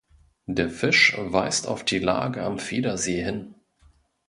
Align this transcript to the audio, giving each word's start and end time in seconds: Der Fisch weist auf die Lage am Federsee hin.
Der 0.47 0.71
Fisch 0.71 1.13
weist 1.15 1.67
auf 1.67 1.83
die 1.85 1.99
Lage 1.99 2.41
am 2.43 2.57
Federsee 2.57 3.23
hin. 3.23 3.53